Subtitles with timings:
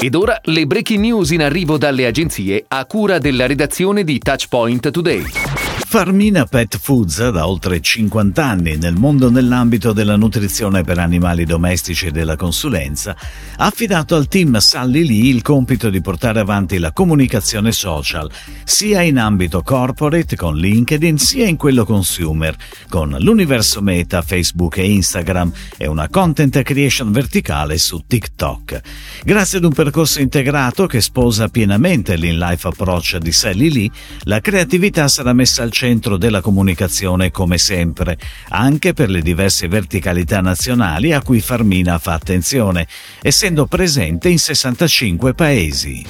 [0.00, 4.90] Ed ora le breaking news in arrivo dalle agenzie a cura della redazione di Touchpoint
[4.90, 5.61] Today.
[5.92, 12.06] Farmina Pet Foods, da oltre 50 anni nel mondo nell'ambito della nutrizione per animali domestici
[12.06, 13.14] e della consulenza,
[13.56, 18.30] ha affidato al team Sally Lee il compito di portare avanti la comunicazione social,
[18.64, 22.56] sia in ambito corporate con LinkedIn, sia in quello consumer,
[22.88, 28.80] con l'universo Meta, Facebook e Instagram e una content creation verticale su TikTok.
[29.24, 33.90] Grazie ad un percorso integrato che sposa pienamente l'in-life approach di Sally Lee,
[34.22, 38.16] la creatività sarà messa al centro centro della comunicazione come sempre,
[38.50, 42.86] anche per le diverse verticalità nazionali a cui Farmina fa attenzione,
[43.20, 46.06] essendo presente in 65 paesi.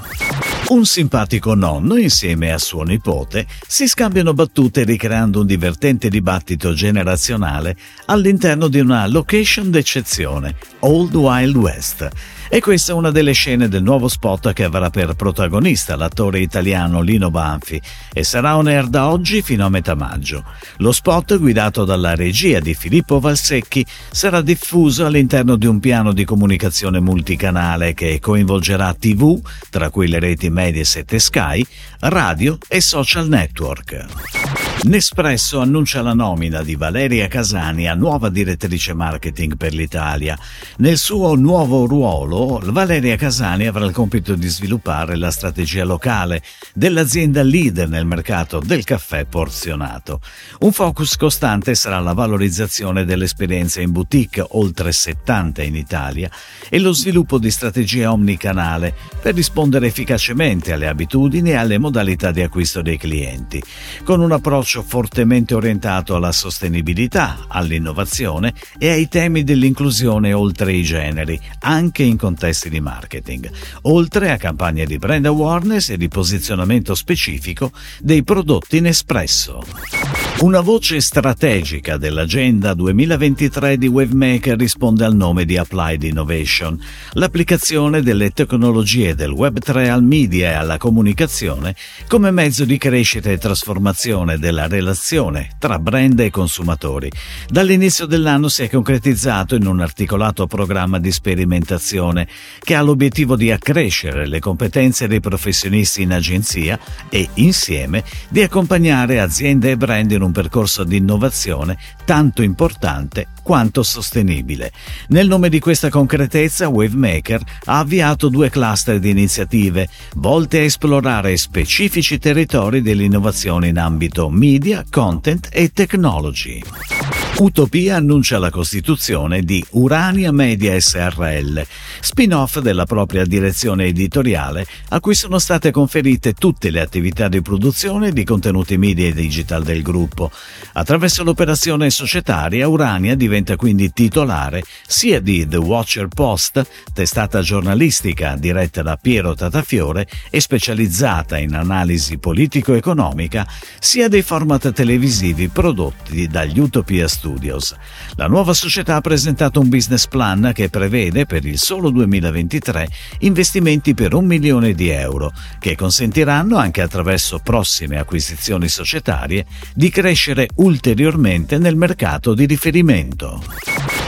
[0.68, 7.74] Un simpatico nonno insieme a suo nipote si scambiano battute ricreando un divertente dibattito generazionale
[8.06, 12.08] all'interno di una location d'eccezione, Old Wild West.
[12.54, 17.00] E questa è una delle scene del nuovo spot che avrà per protagonista l'attore italiano
[17.00, 17.80] Lino Banfi
[18.12, 20.44] e sarà on air da oggi fino a metà maggio.
[20.76, 26.26] Lo spot, guidato dalla regia di Filippo Valsecchi, sarà diffuso all'interno di un piano di
[26.26, 29.40] comunicazione multicanale che coinvolgerà TV,
[29.70, 31.66] tra cui le reti Mediaset e Sky,
[32.00, 34.41] radio e social network.
[34.80, 40.36] Nespresso annuncia la nomina di Valeria Casani a nuova direttrice marketing per l'Italia.
[40.78, 46.42] Nel suo nuovo ruolo, Valeria Casani avrà il compito di sviluppare la strategia locale
[46.74, 50.20] dell'azienda leader nel mercato del caffè porzionato.
[50.60, 56.28] Un focus costante sarà la valorizzazione dell'esperienza in boutique, oltre 70 in Italia,
[56.68, 62.42] e lo sviluppo di strategie omnicanale per rispondere efficacemente alle abitudini e alle modalità di
[62.42, 63.62] acquisto dei clienti.
[64.02, 70.82] Con un approccio approccio fortemente orientato alla sostenibilità, all'innovazione e ai temi dell'inclusione oltre i
[70.82, 73.50] generi, anche in contesti di marketing,
[73.82, 80.31] oltre a campagne di brand awareness e di posizionamento specifico dei prodotti in espresso.
[80.42, 86.76] Una voce strategica dell'agenda 2023 di Wavemaker risponde al nome di Applied Innovation,
[87.12, 91.76] l'applicazione delle tecnologie del Web3 al media e alla comunicazione
[92.08, 97.08] come mezzo di crescita e trasformazione della relazione tra brand e consumatori.
[97.48, 102.26] Dall'inizio dell'anno si è concretizzato in un articolato programma di sperimentazione
[102.58, 106.76] che ha l'obiettivo di accrescere le competenze dei professionisti in agenzia
[107.08, 113.28] e, insieme, di accompagnare aziende e brand in un un percorso di innovazione tanto importante
[113.42, 114.72] quanto sostenibile.
[115.08, 121.36] Nel nome di questa concretezza, Wavemaker ha avviato due cluster di iniziative volte a esplorare
[121.36, 127.21] specifici territori dell'innovazione in ambito media, content e technology.
[127.38, 131.66] Utopia annuncia la costituzione di Urania Media SRL,
[132.00, 138.12] spin-off della propria direzione editoriale a cui sono state conferite tutte le attività di produzione
[138.12, 140.30] di contenuti media e digital del gruppo.
[140.74, 148.82] Attraverso l'operazione societaria Urania diventa quindi titolare sia di The Watcher Post, testata giornalistica diretta
[148.82, 153.48] da Piero Tatafiore e specializzata in analisi politico-economica,
[153.80, 157.72] sia dei format televisivi prodotti dagli Utopia Studios.
[158.16, 162.88] La nuova società ha presentato un business plan che prevede per il solo 2023
[163.20, 170.48] investimenti per un milione di euro, che consentiranno anche attraverso prossime acquisizioni societarie di crescere
[170.56, 173.40] ulteriormente nel mercato di riferimento.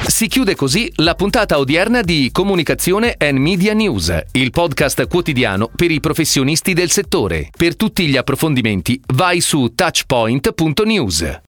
[0.06, 5.90] Si chiude così la puntata odierna di Comunicazione and Media News, il podcast quotidiano per
[5.92, 7.50] i professionisti del settore.
[7.56, 11.42] Per tutti gli approfondimenti vai su touchpoint.news.